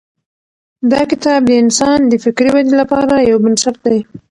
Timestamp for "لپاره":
2.81-3.13